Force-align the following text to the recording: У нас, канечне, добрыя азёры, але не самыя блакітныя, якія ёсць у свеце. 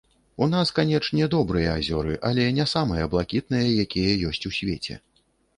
У 0.43 0.45
нас, 0.53 0.71
канечне, 0.79 1.27
добрыя 1.33 1.75
азёры, 1.81 2.17
але 2.29 2.47
не 2.61 2.65
самыя 2.73 3.11
блакітныя, 3.13 3.69
якія 3.85 4.17
ёсць 4.31 4.45
у 4.53 4.57
свеце. 4.63 4.99